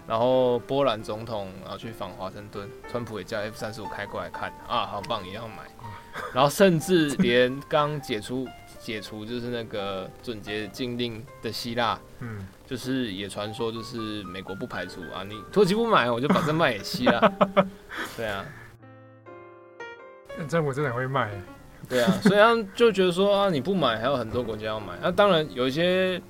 [0.08, 5.64] 然后波兰总统然后去访华盛顿，川普也叫 F 三十五开过来看啊，好棒，也要买。
[6.34, 8.48] 然后甚至连刚解除
[8.80, 12.48] 解除就是那个准节禁令的希腊，嗯。
[12.68, 17.18] 就是也传说，就是美国不排除啊，你土耳其不买，我就把这卖给希腊。
[18.18, 18.44] 对啊，
[20.50, 21.32] 这我真的很会卖。
[21.88, 24.98] 对啊，所以他们就觉得说啊，你不买，还有很多国家要买。
[25.02, 26.22] 那、啊、当然有一些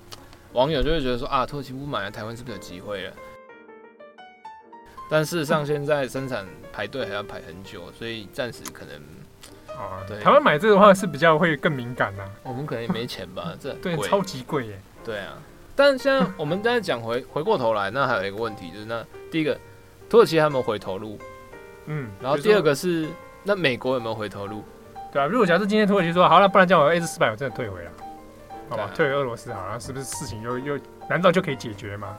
[0.54, 3.14] 网友就会觉得说啊，土耳其不买，台湾是不是有机会了？
[5.10, 8.96] 但事实上，现在生产排队还要排很久，所以暂时可能
[9.78, 12.30] 哦，对，台湾买这个的话是比较会更敏感呐、啊。
[12.44, 13.54] 我们可能也没钱吧？
[13.60, 14.80] 这 对，超级贵耶。
[15.06, 15.34] 对啊。
[15.76, 19.58] 但现在我们再讲回 回过头来，那还有一个问题就是，那第一个，
[20.10, 21.18] 土耳其还有没有回头路？
[21.86, 23.08] 嗯，然后第二个是，
[23.44, 24.64] 那美国有没有回头路？
[25.14, 27.92] 对啊，如果假设今天土耳其说好了，不然叫我 S 四百，我真的退回了，
[28.70, 32.18] 好吧，退回俄罗斯好了，是不是事情又又难道就可以解决吗？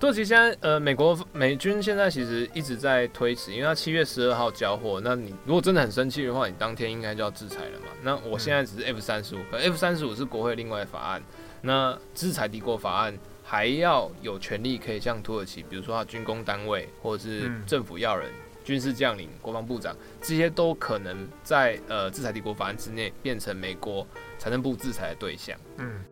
[0.00, 7.86] 土耳其现在呃，美国美军现在其实一直在推迟，因为他七月十二号交货，那你如果真的很生气的话，你当天应该就要制裁了嘛。
[8.02, 11.22] 那我现在只是 F 三十五，可 F 三十五是国会另外法案。
[11.60, 24.06] 那制裁敌国法案还要有权利可以向土耳其，比如说他军工单位或者是政府要人、嗯、军事将领、国防部长，这些都可能在呃制裁帝国法案之内变成美国
[24.38, 25.54] 财政部制裁的对象。
[25.76, 26.02] 嗯，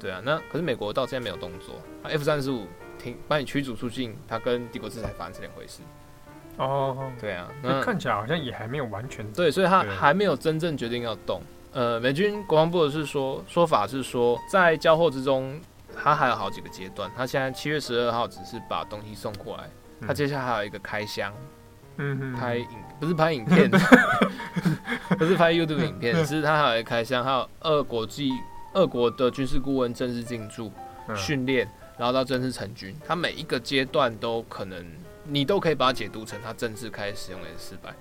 [0.00, 2.66] 对啊，那可是美国到现在没有动作，F 三十五
[2.98, 5.82] 停把你驱逐出境，它跟帝国制裁法案是两回事。
[6.56, 11.40] 哦，对啊，那看起来好像也还没有完全对，所以他还没有真正决定要动。
[11.72, 15.58] 呃，美军国防部的是说说法是说，在交货之中，
[15.96, 17.10] 它还有好几个阶段。
[17.16, 19.70] 它现在七月十二号只是把东西送过来，
[20.06, 21.32] 它接下来还有一个开箱，
[21.96, 22.66] 嗯，拍影
[22.98, 23.70] 不是拍影片，
[25.16, 28.32] 不是拍 YouTube 影片，只 是它还有一个开箱，还有二国际
[28.74, 30.70] 俄国的军事顾问正式进驻
[31.16, 34.84] 训练，然后到正式成军，他每一个阶段都可能，
[35.24, 37.94] 你都可以把它解读成他正式开始使用 S 四百。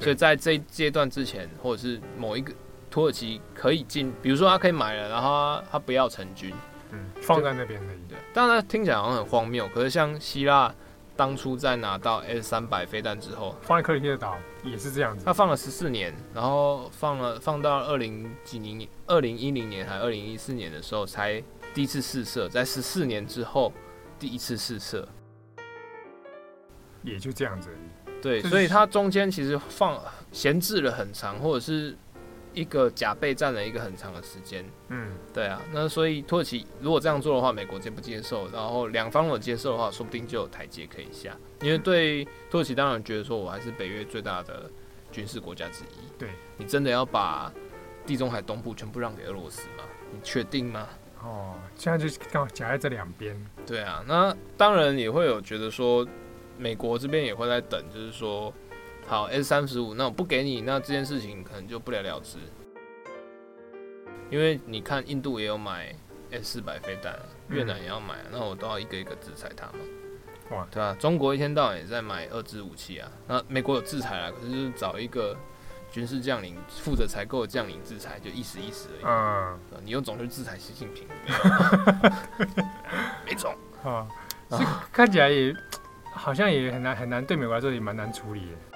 [0.00, 2.52] 所以在这一阶段之前，或者是某一个
[2.90, 6.52] 土耳其可以进，比如说他可以买了，然后他，他不要成军，
[6.90, 7.86] 嗯，放在那边的。
[8.08, 10.74] 对，当然听起来好像很荒谬，可是像希腊
[11.16, 23.72] 当初在拿到 S 三百飞弹之后，放在克里米亚岛也是这样子，他放了十四年，然后放了放到二零几零年，二零一零年还二零一四年的时候才第一次试射，在十四年之后
[24.18, 25.08] 第一次试射，
[27.02, 27.70] 也就这样子。
[28.20, 30.00] 对，所以它中间其实放
[30.32, 31.96] 闲置了很长，或者是
[32.54, 34.64] 一个假备战了一个很长的时间。
[34.88, 38.48] 嗯，对啊，那所以土耳其如果这样做的话，美国接不接受？
[38.50, 41.36] 然后两方如果接受的话，说不定就有台阶可以下。
[41.60, 44.70] 因为对土耳其当然觉得说我还是北约最大的
[45.10, 46.18] 军事国家之一。
[46.18, 47.52] 对，你真的要把
[48.06, 49.84] 地中海东部全部让给俄罗斯吗？
[50.12, 50.88] 你确定吗？
[51.22, 53.34] 哦，现在就是刚好夹在这两边。
[53.66, 56.06] 对啊，那当然也会有觉得说。
[56.56, 58.54] 美国这边也会在等，就是说，
[59.06, 62.38] 好 S 三十五，那我不给你，那这件事情可能就不了了之。
[64.30, 65.94] 因为你看，印度也有买
[66.30, 67.14] S 四百飞弹，
[67.48, 69.80] 越南也要买，那我都要一个一个制裁他们。
[70.50, 73.10] 哇，对啊，中国一天到晚也在买二支武器啊。
[73.28, 75.36] 那美国有制裁啊，可是就是找一个
[75.92, 79.04] 军事将领负责采购的将领制裁，就意思意思而已。
[79.04, 81.06] 嗯，你又总是制裁习近平，
[83.24, 84.08] 没种啊，
[84.90, 85.54] 看起来也
[86.12, 88.73] 好像也很难很难，对美国来说也蛮难处理的。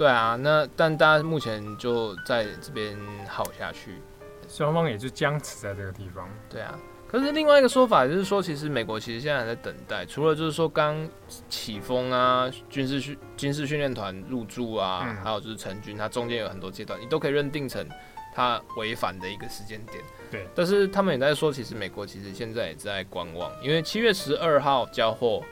[0.00, 2.98] 对啊，那但大家目前就在这边
[3.28, 4.00] 耗下去，
[4.48, 6.26] 双方也就僵持在这个地方。
[6.48, 6.74] 对啊，
[7.06, 11.06] 可是另外一个说法就是说，其实美国其实现在还在等待，除了就是说刚
[11.50, 17.86] 起风啊，军事训军事训练团入驻啊，嗯、还有就是成军，它中间有很多阶段，你都可以认定成
[18.34, 20.02] 它违反的一个时间点。
[20.30, 25.44] 对，但是他们也在说，其实美国其实现在也在观望，因为七月十二号交货，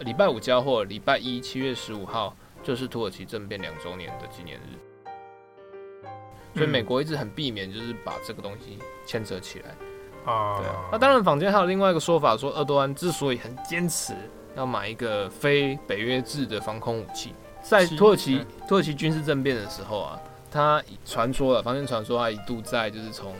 [0.00, 2.36] 礼拜五交货，礼拜一七月十五号。
[2.62, 4.78] 就是土耳其政变两周年的纪念日，
[6.54, 9.70] 所以美国一直很避免就是把这个东西牵扯起来。
[10.30, 10.58] 啊。
[10.58, 14.14] 对啊，那当然坊间还有另外一个说法，说厄多安之所以很坚持
[14.56, 17.32] 要买一个非北约制的防空武器，
[17.62, 23.34] 在土耳其土耳其军事政变的时候啊，他传说了，坊间传说他一度在就是从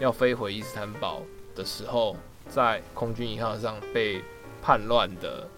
[0.00, 1.22] 要飞回伊斯坦堡
[1.54, 2.16] 的时候，
[2.48, 4.20] 在空军一号上被
[4.60, 5.48] 叛乱的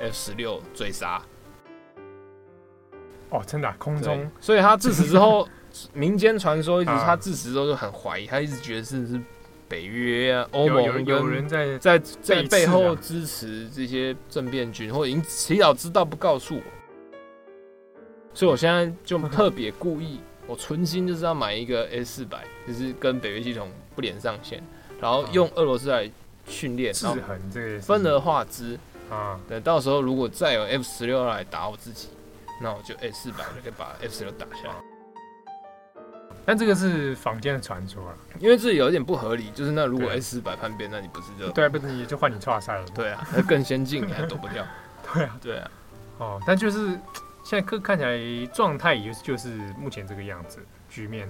[0.00, 1.22] F 十六追杀。
[3.32, 5.48] 哦，真的、啊、空中，所以他自此之后，
[5.94, 9.18] 民间传说一直他自此之后就很怀疑，他一直觉得是是
[9.66, 16.62] 北约啊、欧盟有，有人在在在背后支持这些政变军，或者已经提早知道不告诉我，
[18.34, 24.62] 所以我现在就特别故意， 我存心就是要买一个 S 四百，就是跟北约系统不连上线，
[25.00, 26.10] 然后用俄罗斯来
[26.46, 28.78] 训练，制衡这个分而化之。
[29.08, 32.08] 啊，等到时候如果再有 F 十六来打我自己。
[32.62, 34.74] 那我就 S 四百就可以把 F 十六打下来，
[36.46, 42.86] 但这个是坊间的传说啊，因为这有一点不合理，就是那如果 S 四百叛变，那你不是就对，不是你就换你剉赛了？
[42.94, 44.64] 对啊，那更先进，你还躲不掉。
[45.12, 45.70] 对啊，对啊，
[46.18, 46.90] 哦，但就是
[47.42, 51.28] 现在看看起来状态也就是目前这个样子局面。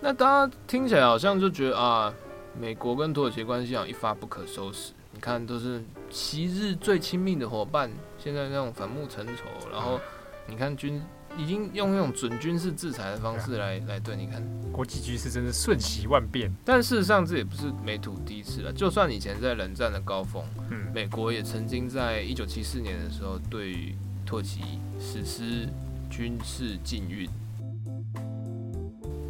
[0.00, 2.12] 那大家听起来好像就觉得啊，
[2.58, 4.92] 美国跟土耳其关系好像一发不可收拾。
[5.12, 5.80] 你看，都是
[6.10, 7.88] 昔日最亲密的伙伴，
[8.24, 9.42] 现在那种反目成仇。
[9.70, 10.00] 然后，
[10.48, 10.98] 你看军
[11.36, 16.50] 已经用那种准军事制裁的方式来来对你看，国际局势真是瞬息万变。
[16.64, 18.72] 但事实上，这也不是美土第一次了。
[18.72, 23.94] 就算以前在冷战的高峰，嗯，美国也曾经在一九七四年的时候对于
[24.24, 24.62] 土耳其
[24.98, 25.68] 实施
[26.08, 27.28] 军事禁运。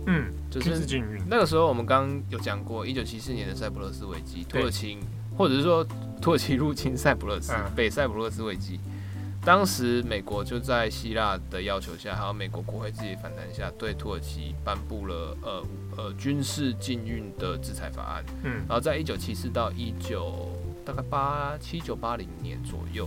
[0.07, 1.21] 嗯，就是禁运。
[1.29, 5.01] 那个时候我们刚刚有讲过，一九七四年的塞浦路斯危机，土耳其。
[5.37, 5.85] 或者是说
[6.23, 8.81] 土耳其入侵塞浦路斯，北塞浦路斯危机，
[9.45, 15.67] 当时美国就在希腊的要求下，还有美国国会自己反弹下，对土耳其颁布了呃
[15.99, 18.25] 呃军事禁运的制裁法案。
[18.43, 20.49] 嗯，然后在一九七四到一九
[20.83, 23.07] 大概八七九八零年左右，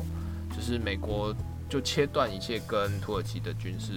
[0.55, 1.35] 就是美国
[1.67, 3.93] 就切断一切跟土耳其的军事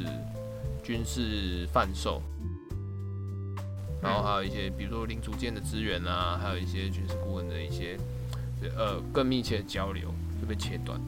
[0.83, 2.23] 军事贩售。
[4.01, 7.99] 然后还有一些比如说零组件的资源啊，还有一些军事顾问的一些。
[8.77, 10.09] 呃，更密切的交流
[10.41, 11.01] 就被切断。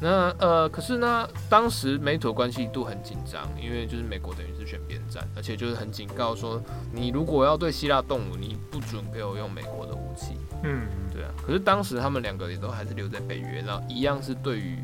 [0.00, 10.36] 那呃，可是呢，当时美土关系一度很紧张，因为就是美国等于是选边站，而且就是很警告说，你如果要对希腊动武，你不准给我用美国的武器。
[10.62, 11.30] 嗯，对啊。
[11.44, 14.78] 可是当时他们两个也都还是留在北约，然后一样是对于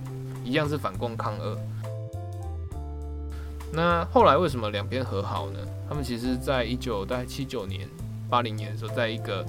[0.44, 1.56] 一样是反共抗俄。
[3.72, 5.60] 那后来为什么两边和好呢？
[5.88, 7.88] 他们其实在一九大概七九年、
[8.28, 9.46] 八零年的时候，在一个。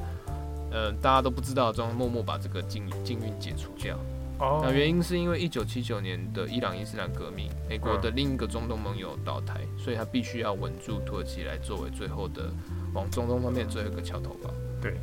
[0.75, 3.97] 呃，大家都不知道，中默默把这个禁禁运解除掉。
[4.39, 12.51] 哦，那原因是因为一九七九年的伊朗伊斯兰革命，美国的另一个中东盟友倒台，所以他必须要稳住土耳其来作为最后的
[12.93, 14.49] 往中东方面最后一个桥头堡。
[14.81, 14.99] 对，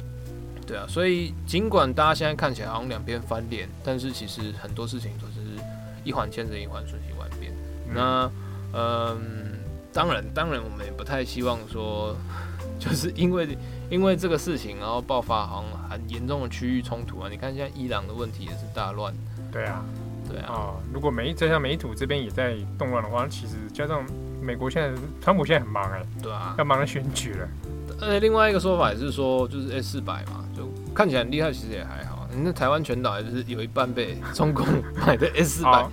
[0.67, 5.41] 对啊，所以尽管大家现在看起来好像两边翻脸，但是其实很多事情都是
[6.05, 7.51] 一环牵着一环，瞬息万变。
[7.89, 8.31] 嗯、那，
[8.75, 9.19] 嗯、呃，
[9.95, 12.15] 当然，当然，我们也不太希望说，
[12.83, 13.57] 就是因为。
[13.91, 17.29] 因为这个事情，然后爆发好像很严重的区域冲突啊！
[17.31, 19.13] 你看现在伊朗的问题也是大乱。
[19.53, 19.85] 对啊，
[20.27, 20.47] 对啊。
[20.49, 24.03] 哦，如果美加上美土这边也在动乱的话，其实加上
[24.41, 27.47] 美国现在川普现在很忙哎、欸，对啊，要忙着选举了。
[28.01, 32.27] 而且另外一个说法也是说，就是 S 四百嘛，就看起来很厉害，其实也还好。
[32.35, 34.67] 那台湾全岛还是有一半被 中共
[35.07, 35.87] 买的 S 四百。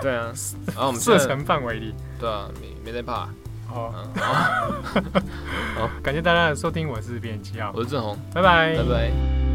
[0.00, 0.32] 对啊，
[0.68, 1.92] 然后我们射程范围里。
[2.20, 3.28] 对啊，没没在怕。
[3.72, 3.90] 好，
[5.76, 9.51] 好，感谢大家的收听，我是编辑七号，我是郑红，拜拜，拜拜。